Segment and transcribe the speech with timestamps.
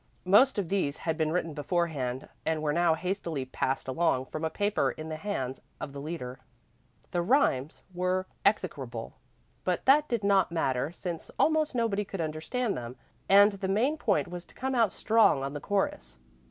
[0.25, 4.49] Most of these had been written beforehand and were now hastily "passed along" from a
[4.49, 6.39] paper in the hands of the leader.
[7.11, 9.13] The rhymes were execrable,
[9.63, 12.95] but that did not matter since almost nobody could understand them;
[13.29, 16.17] and the main point was to come out strong on the chorus.